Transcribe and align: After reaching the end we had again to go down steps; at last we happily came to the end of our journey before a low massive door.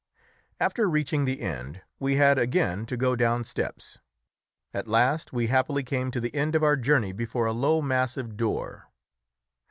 After 0.59 0.89
reaching 0.89 1.25
the 1.25 1.41
end 1.41 1.83
we 1.99 2.15
had 2.15 2.39
again 2.39 2.87
to 2.87 2.97
go 2.97 3.15
down 3.15 3.43
steps; 3.43 3.99
at 4.73 4.87
last 4.87 5.31
we 5.31 5.45
happily 5.45 5.83
came 5.83 6.09
to 6.09 6.19
the 6.19 6.33
end 6.33 6.55
of 6.55 6.63
our 6.63 6.75
journey 6.75 7.11
before 7.11 7.45
a 7.45 7.53
low 7.53 7.83
massive 7.83 8.35
door. 8.35 8.89